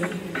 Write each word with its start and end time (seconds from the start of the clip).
trust 0.00 0.32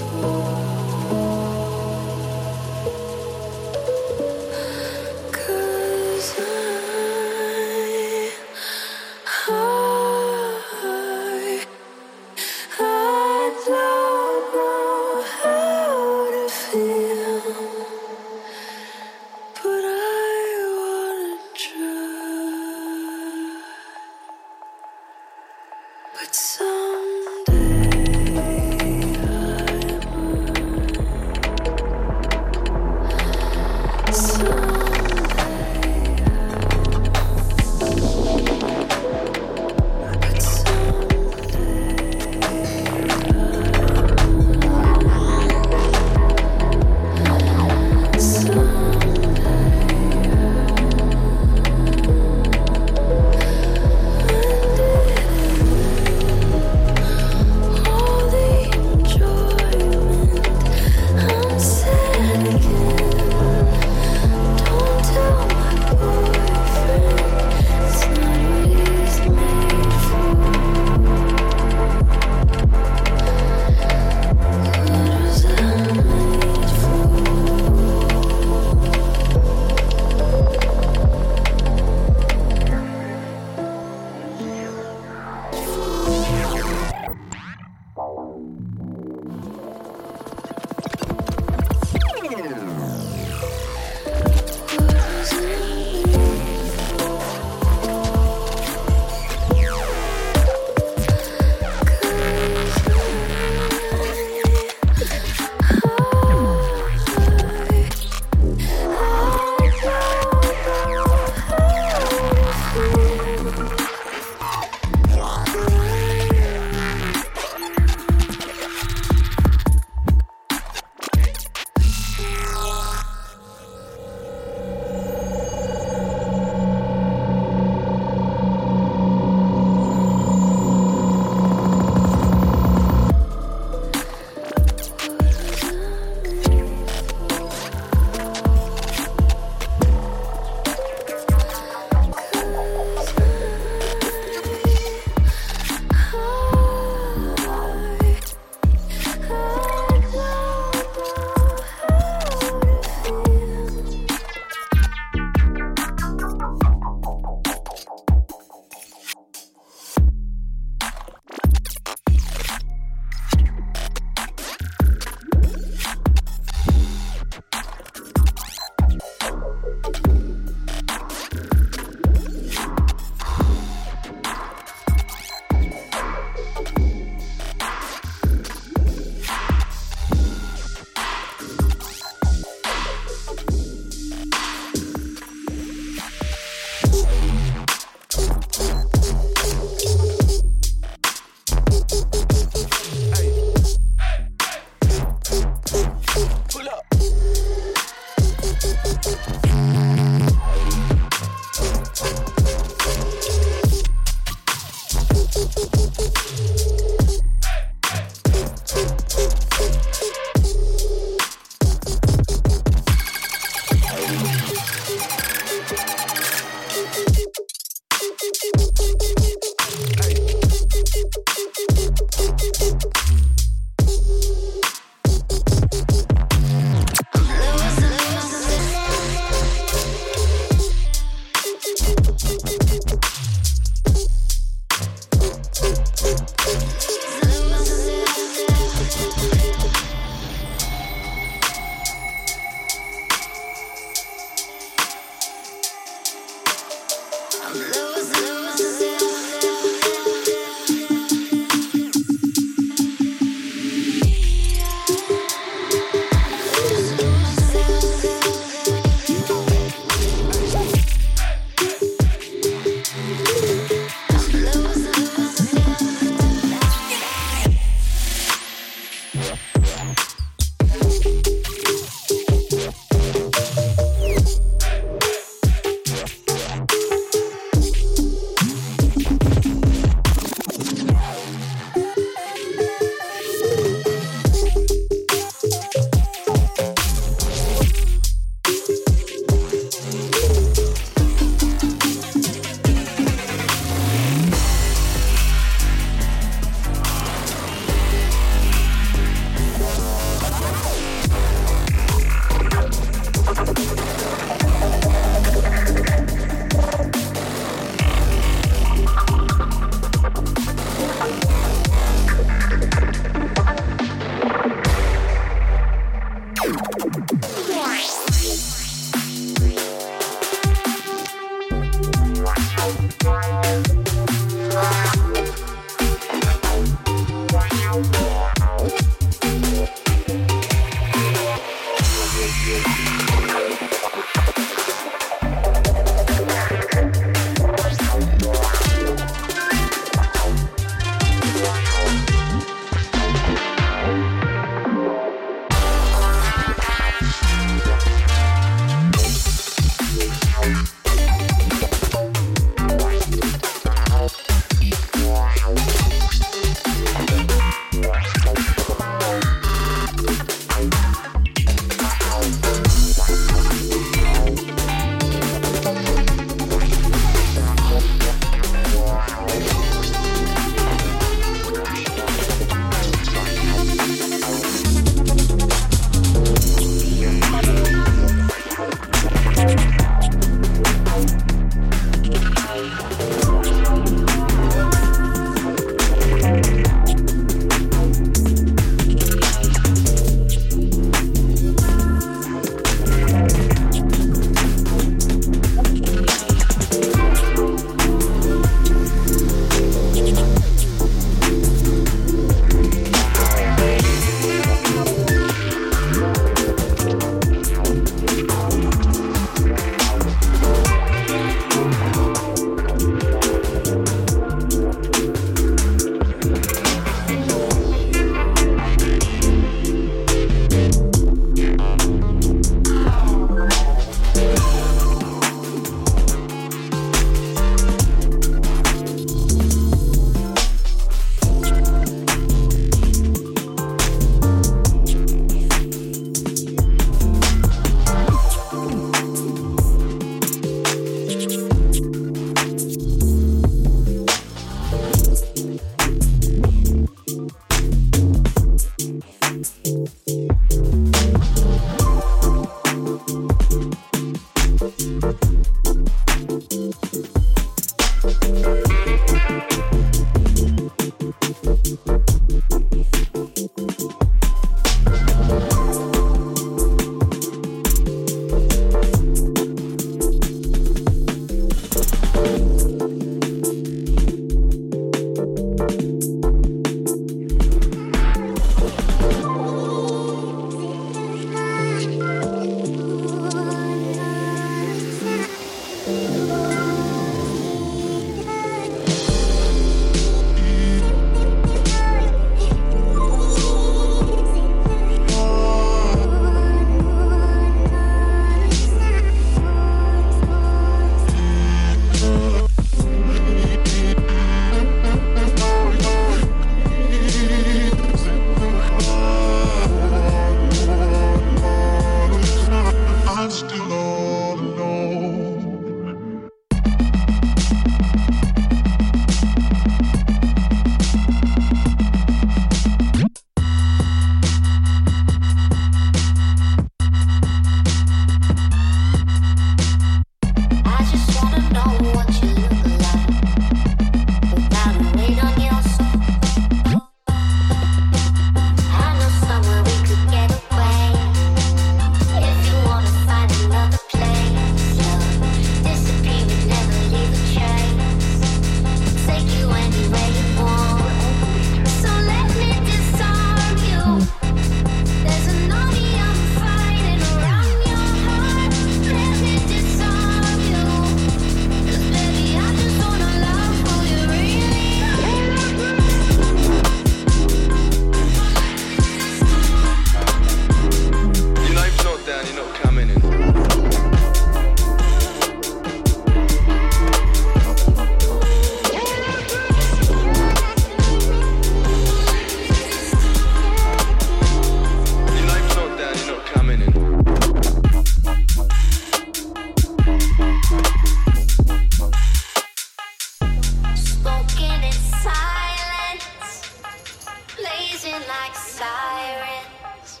like 598.20 598.34
sirens. 598.34 600.00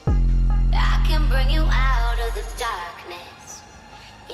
I 0.72 1.04
can 1.08 1.22
bring 1.28 1.50
you 1.50 1.64
out 1.70 2.18
of 2.26 2.30
the 2.38 2.46
darkness 2.68 3.62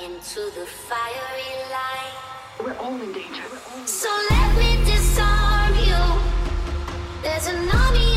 into 0.05 0.41
the 0.59 0.67
fiery 0.89 1.55
light. 1.77 2.15
We're 2.63 2.79
all 2.85 2.95
in 3.07 3.13
danger. 3.13 3.43
All 3.43 3.79
in 3.79 3.79
danger. 3.79 3.87
So 3.87 4.11
let 4.31 4.51
me 4.61 4.71
disarm 4.85 5.75
you. 5.89 6.03
There's 7.23 7.47
an 7.49 7.69
army. 7.71 8.12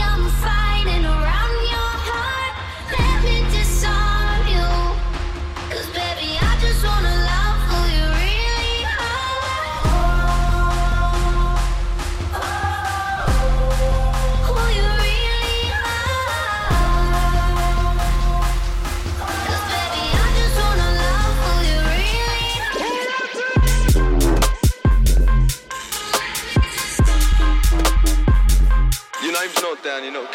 down, 29.86 30.04
you 30.04 30.10
know, 30.12 30.26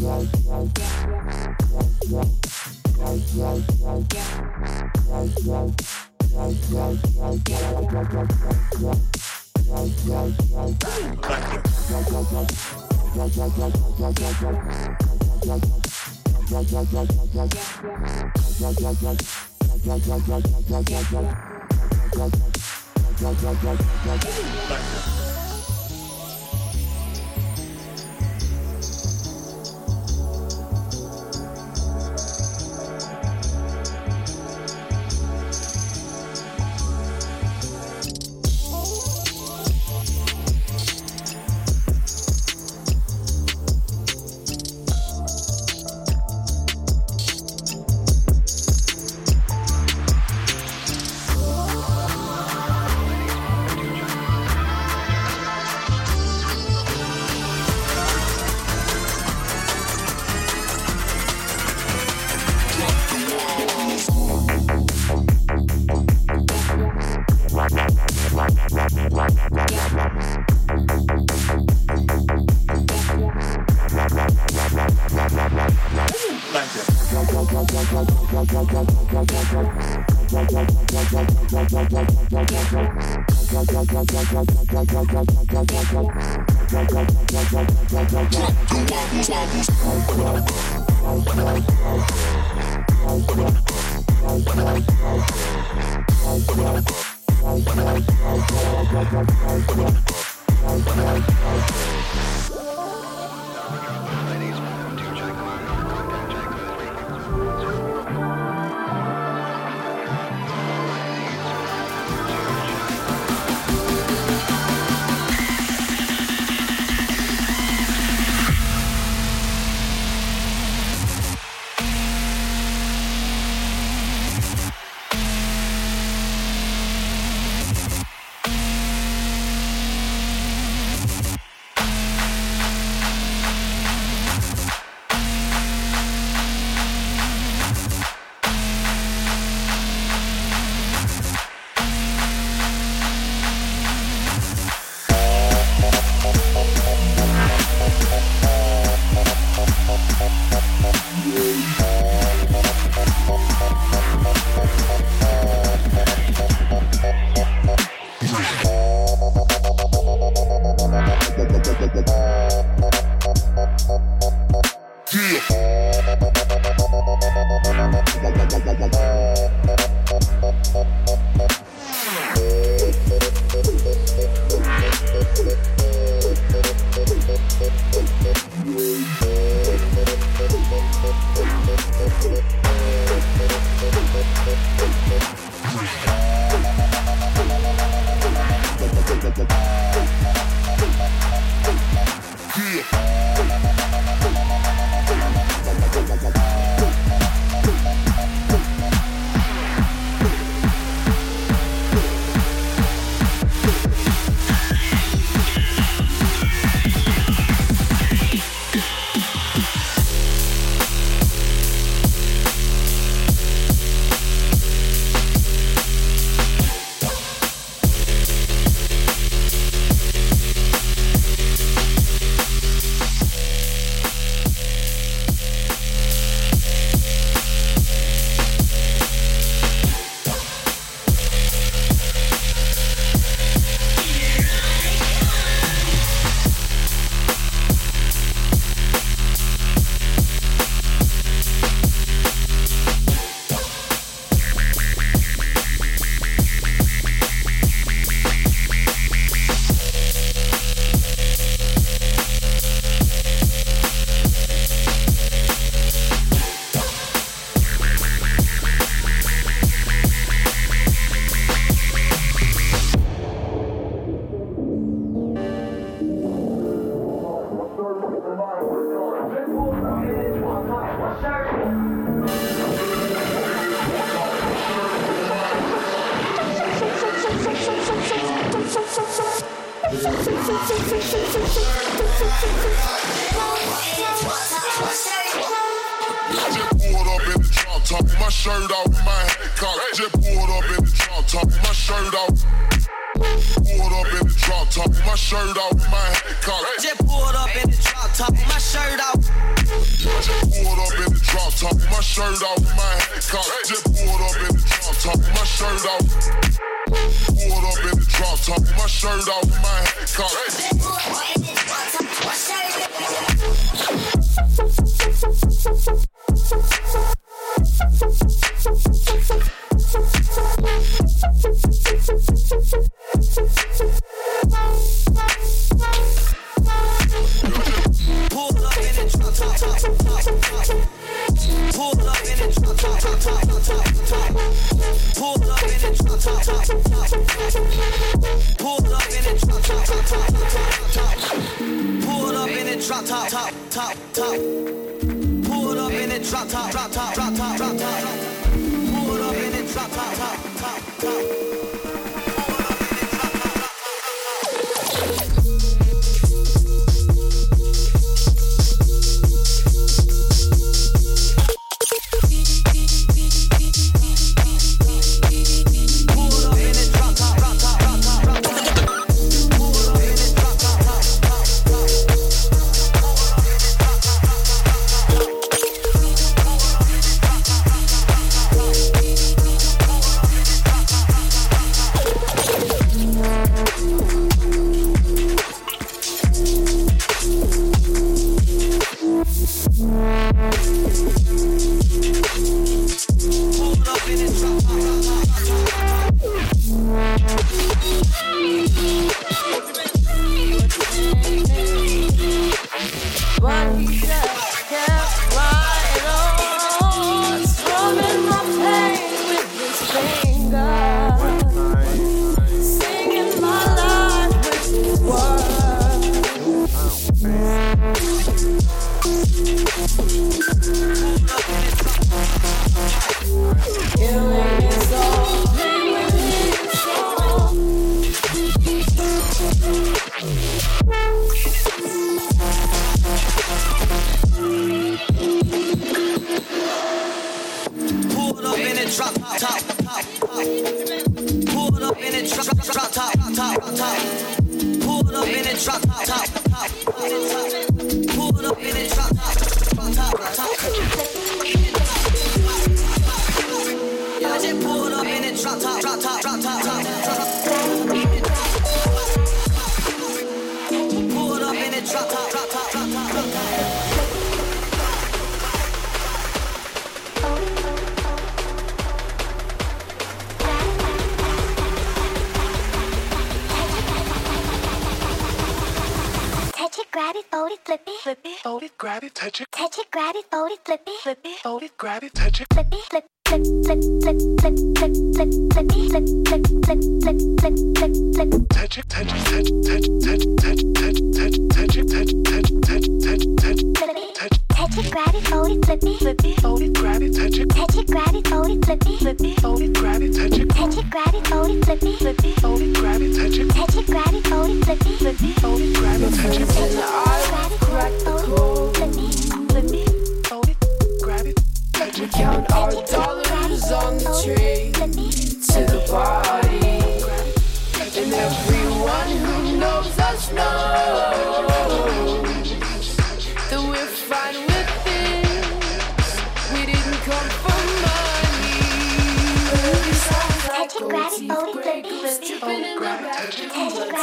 Like 0.00 0.42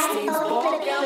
I'm 0.02 0.06
trying 0.06 0.80
to 0.80 0.84
get 0.84 1.00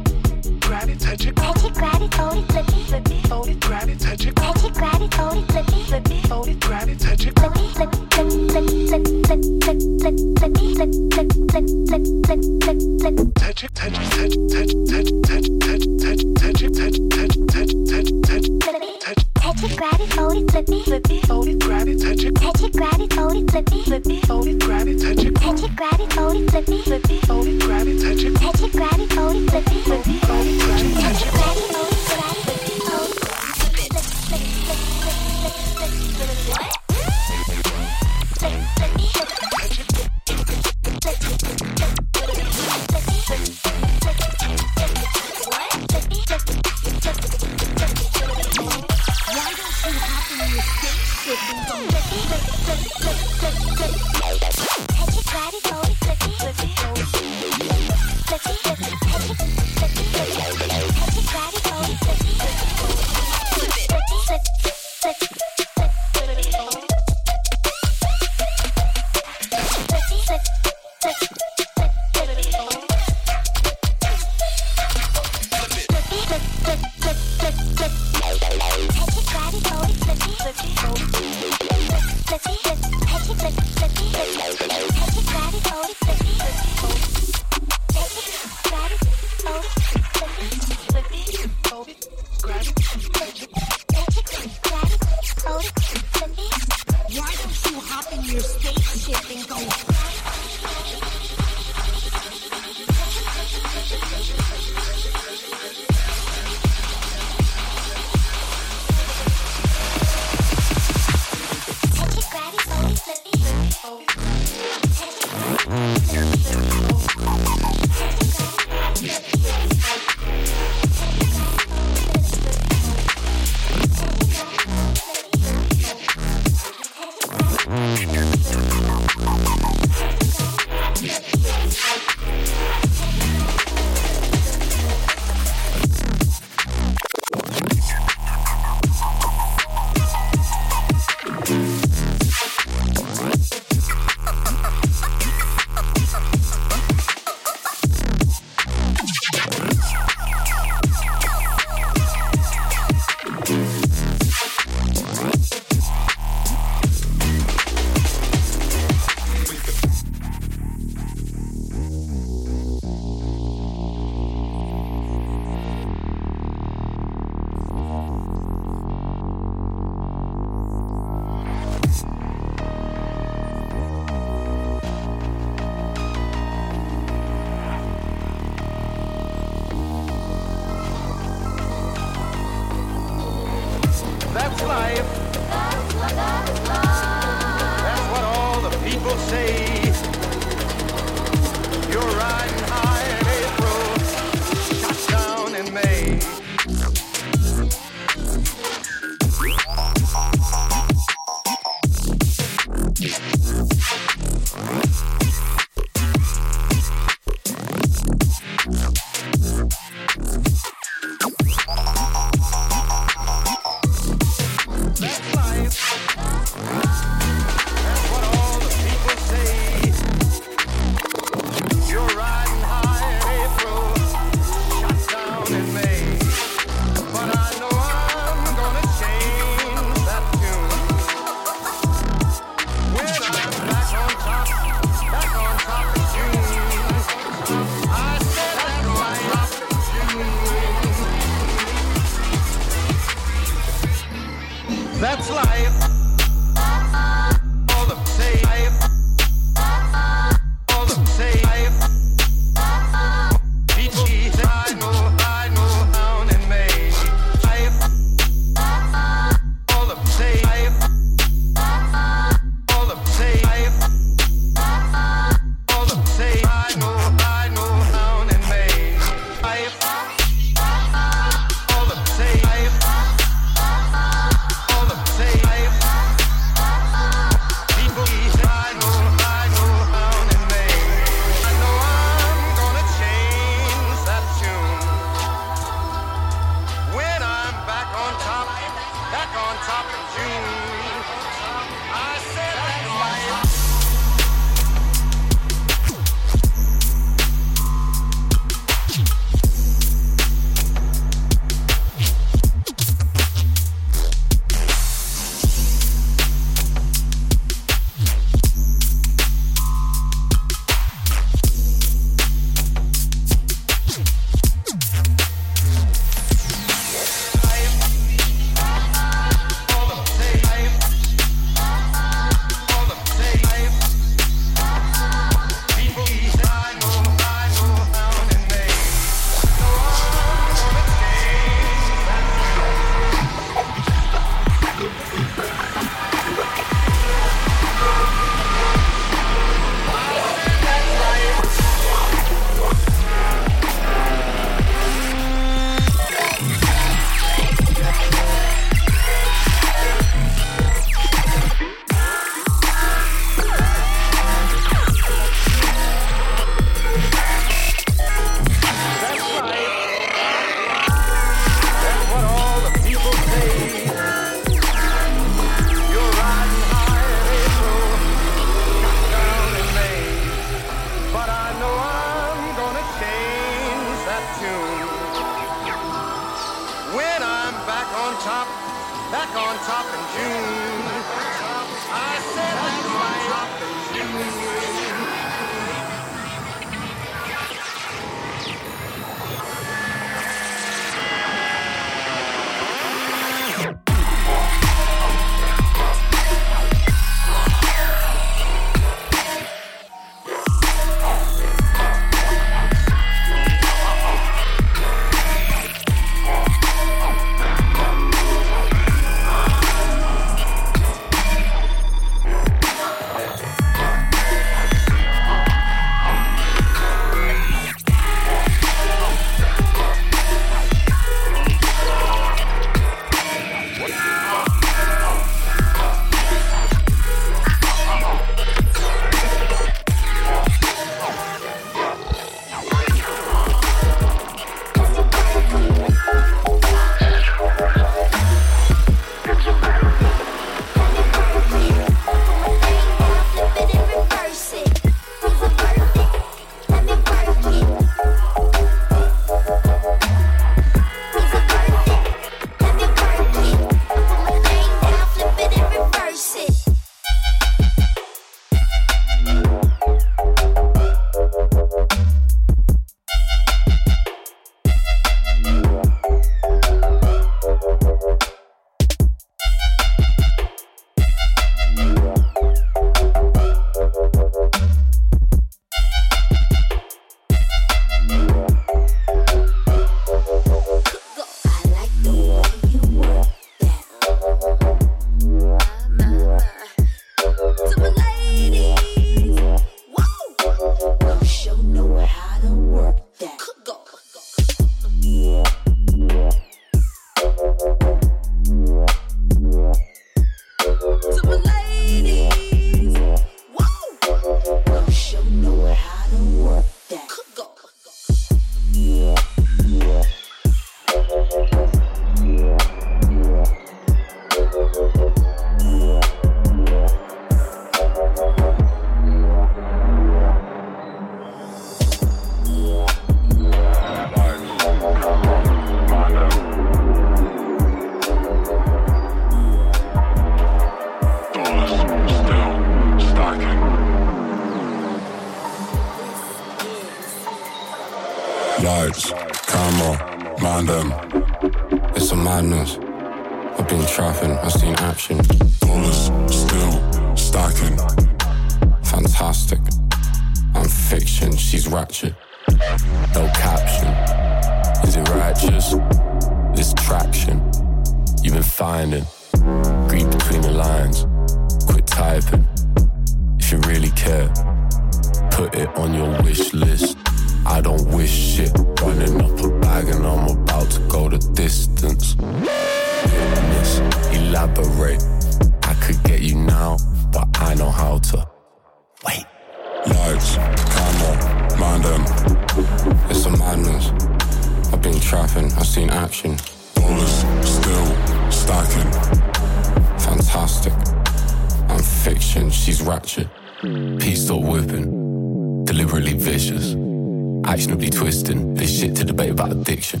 About 599.34 599.50
addiction. 599.50 600.00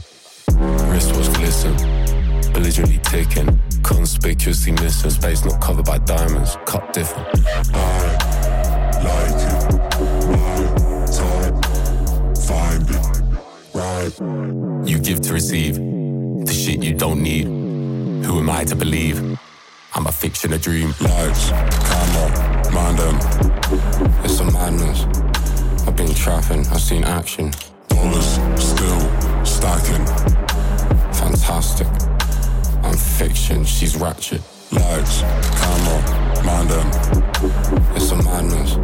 Wristwatch 0.90 1.32
glisten. 1.34 1.74
Belligerently 2.52 3.00
ticking. 3.02 3.60
Conspicuously 3.82 4.72
missing. 4.72 5.10
Space 5.10 5.44
not 5.44 5.60
covered 5.60 5.84
by 5.84 5.98
diamonds. 5.98 6.56
Cut 6.66 6.92
different. 6.92 7.26
I 7.74 7.88
like 9.08 9.40
it. 9.50 9.62
My 10.30 10.56
type. 11.18 11.56
Find 12.48 12.86
it. 12.98 13.04
Right. 13.74 14.88
You 14.88 14.98
give 15.00 15.20
to 15.22 15.32
receive. 15.32 15.74
The 16.46 16.52
shit 16.52 16.82
you 16.82 16.94
don't 16.94 17.20
need. 17.20 17.46
Who 18.26 18.38
am 18.38 18.48
I 18.50 18.64
to 18.64 18.76
believe? 18.76 19.18
I'm 19.96 20.06
a 20.06 20.12
fiction, 20.12 20.52
a 20.52 20.58
dream. 20.58 20.94
Lights, 21.00 21.50
camera, 21.88 22.72
man 22.72 22.96
them. 22.96 23.16
It's 24.24 24.38
a 24.40 24.44
madness. 24.44 25.00
I've 25.86 25.96
been 25.96 26.14
trapping, 26.14 26.66
I've 26.68 26.80
seen 26.80 27.04
action. 27.04 27.52
Dollars 27.88 28.38
stacking. 29.64 30.04
Fantastic. 31.14 31.86
I'm 32.84 32.98
fiction, 32.98 33.64
she's 33.64 33.96
ratchet. 33.96 34.42
Lights, 34.70 35.22
camera, 35.60 36.44
man 36.44 36.68
them. 36.68 36.88
It's 37.96 38.10
a 38.10 38.16
madness. 38.16 38.76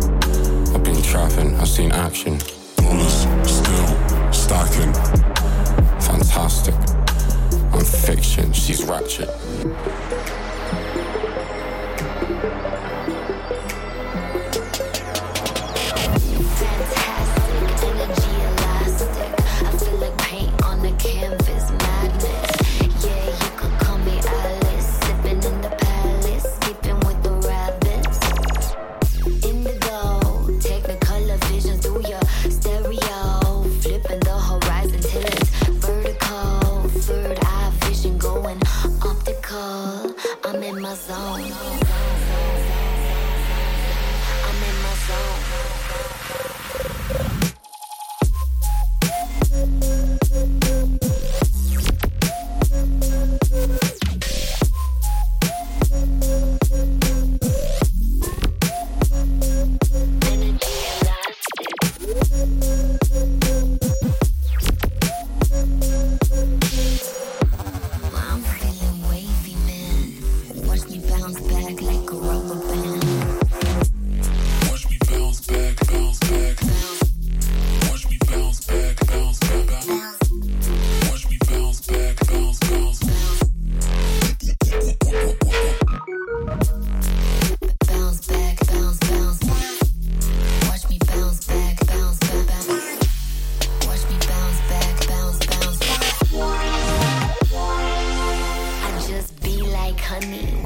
I've 0.74 0.82
been 0.82 1.02
trapping, 1.02 1.54
I've 1.56 1.68
seen 1.68 1.92
action. 1.92 2.38
Dollars 2.76 3.26
still 3.44 4.32
stacking. 4.32 4.94
Fantastic. 6.00 6.74
I'm 7.74 7.84
fiction, 7.84 8.50
she's 8.54 8.82
ratchet. 8.84 9.28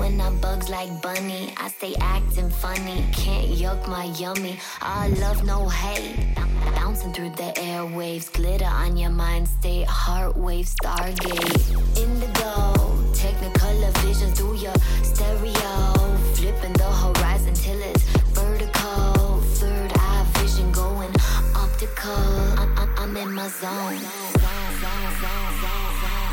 When 0.04 0.20
I 0.20 0.28
bugs 0.32 0.68
like 0.68 1.00
bunny, 1.00 1.54
I 1.56 1.68
stay 1.68 1.94
acting 1.98 2.50
funny. 2.50 3.06
Can't 3.12 3.48
yuck 3.48 3.88
my 3.88 4.04
yummy. 4.20 4.58
I 4.82 5.08
love 5.24 5.46
no 5.46 5.66
hate. 5.66 6.14
Bouncing 6.74 7.14
through 7.14 7.30
the 7.30 7.50
airwaves, 7.56 8.30
glitter 8.30 8.66
on 8.66 8.98
your 8.98 9.08
mind 9.08 9.48
state, 9.48 9.86
heart 9.86 10.36
wave, 10.36 10.66
stargate. 10.66 11.56
Indigo, 11.96 12.74
technicolor 13.14 13.92
vision 14.04 14.30
through 14.32 14.56
your 14.56 14.74
stereo. 15.02 15.72
Flipping 16.34 16.74
the 16.74 16.90
horizon 17.02 17.54
till 17.54 17.80
it's 17.80 18.02
vertical. 18.38 19.40
Third 19.56 19.90
eye 19.94 20.26
vision 20.34 20.70
going 20.72 21.14
optical. 21.56 22.12
I'm, 22.60 22.70
I- 22.76 22.94
I'm 22.98 23.16
in 23.16 23.32
my 23.32 23.48
zone. 23.48 23.96
zone, 23.96 24.74
zone, 24.82 25.12
zone 25.22 26.23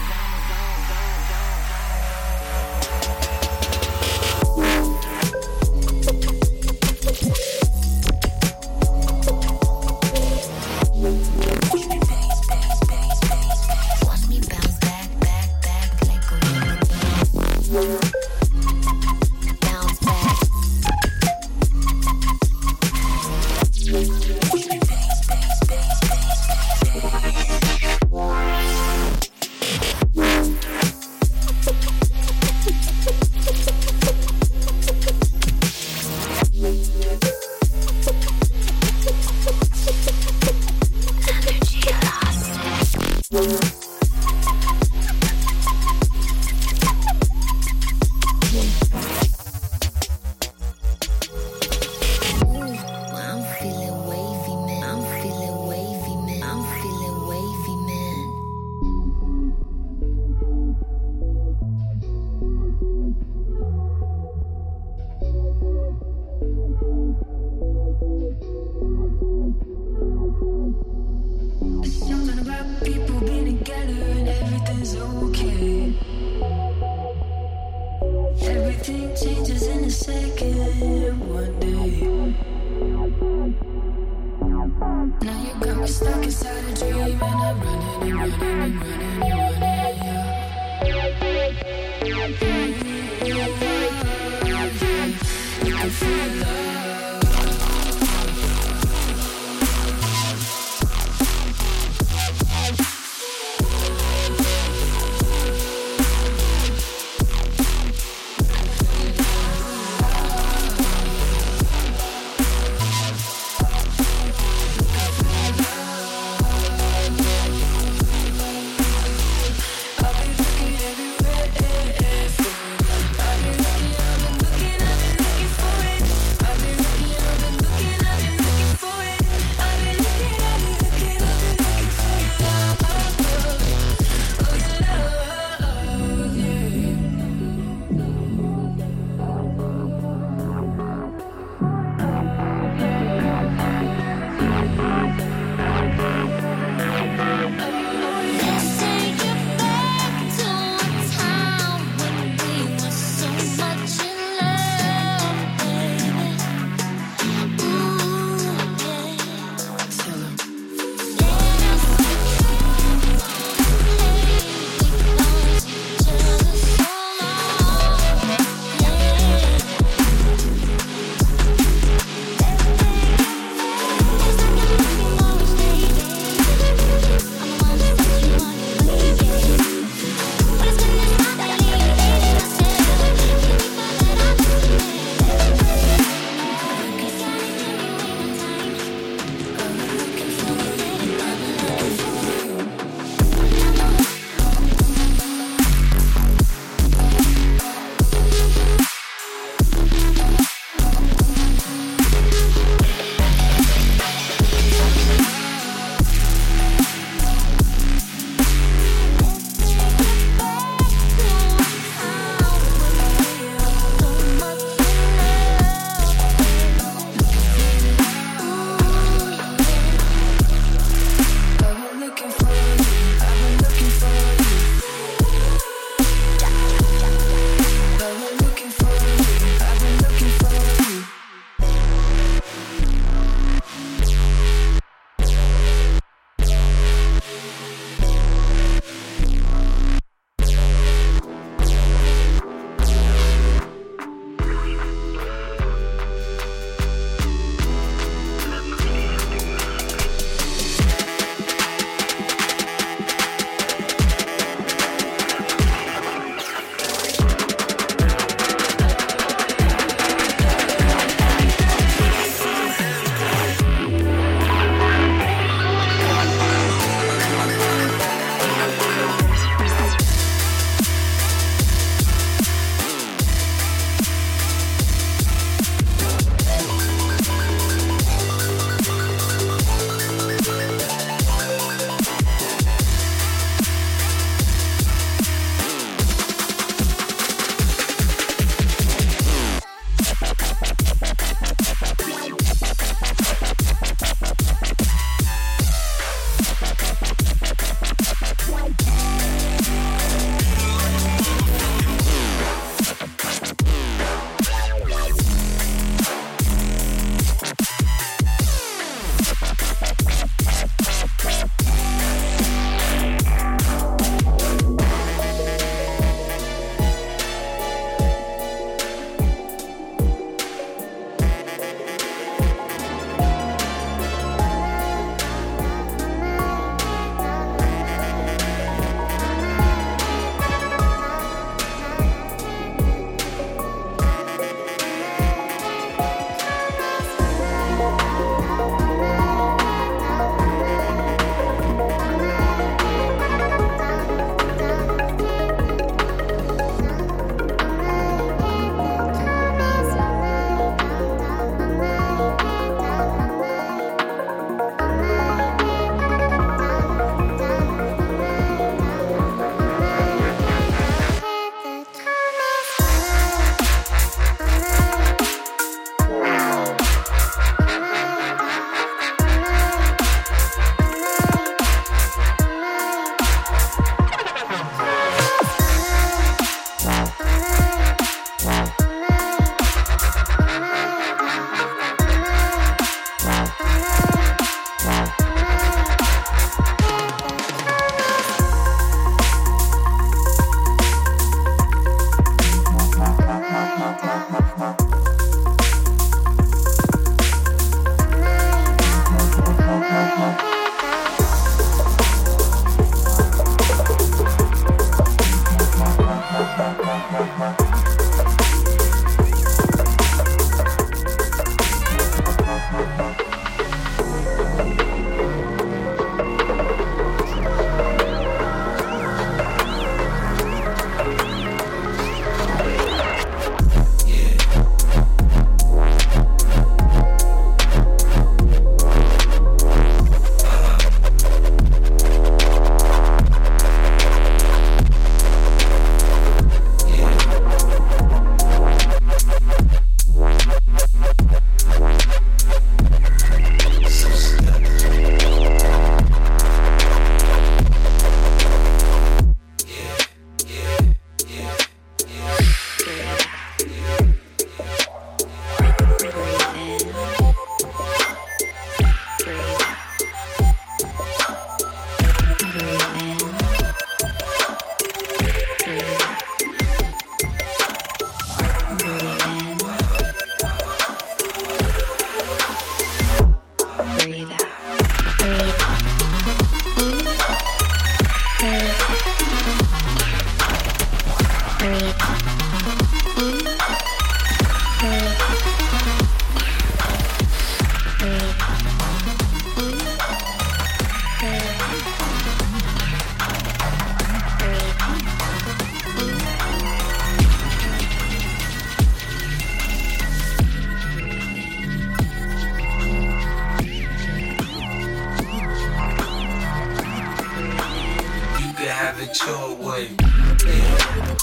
it 509.12 509.28
your 509.28 509.56
way. 509.56 511.21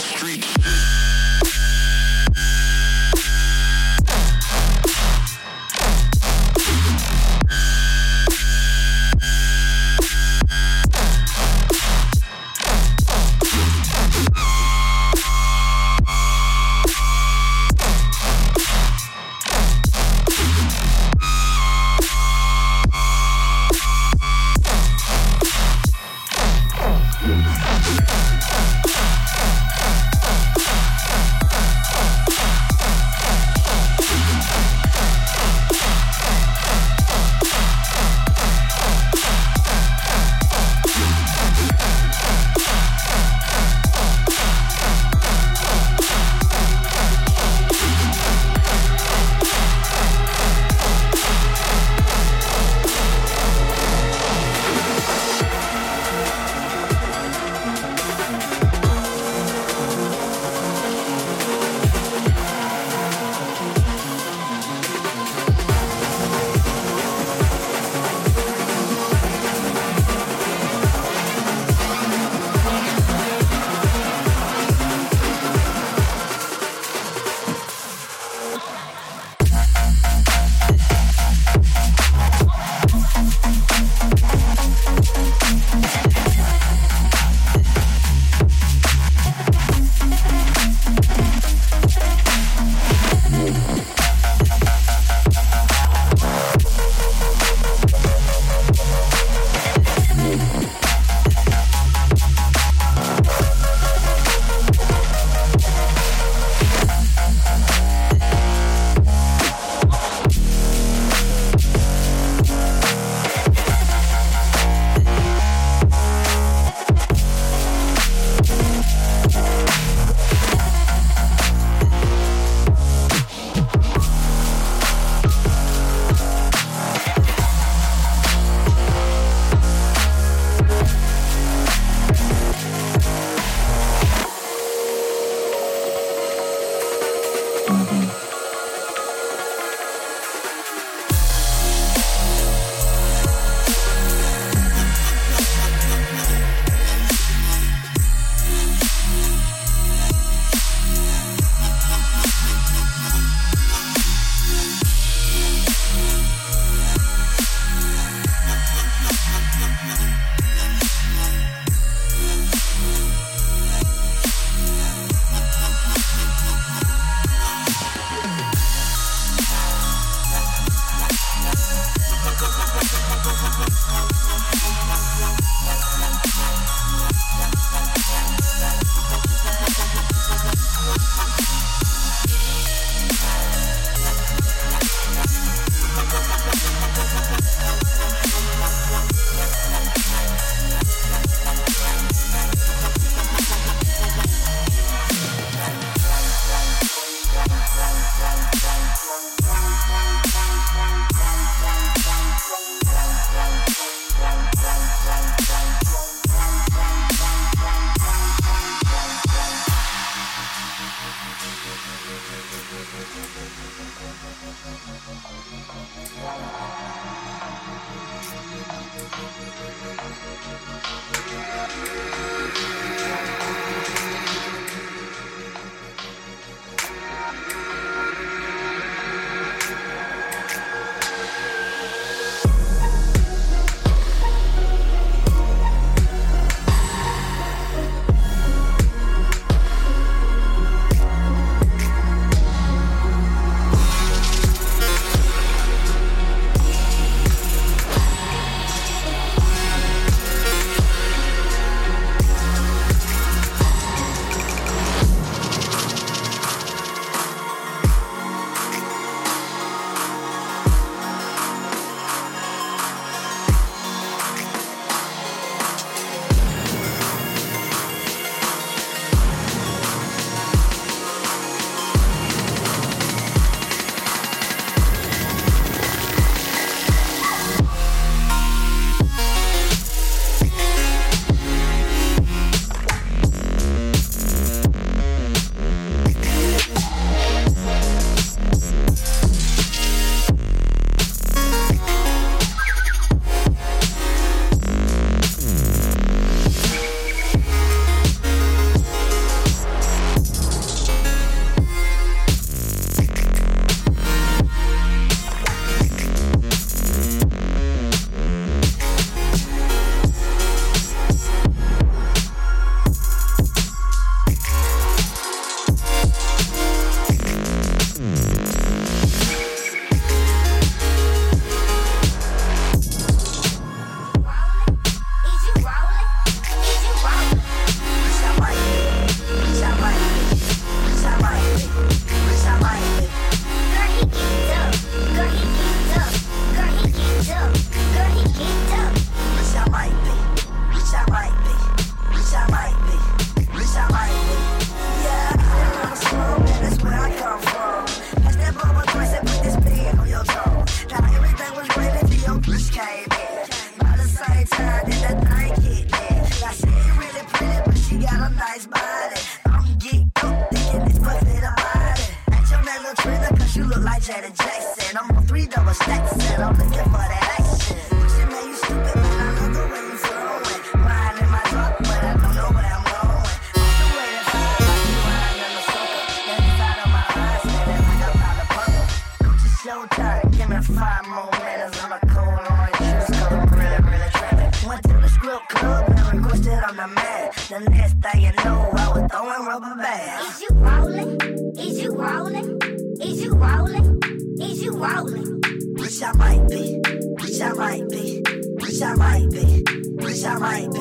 streets. 0.00 0.99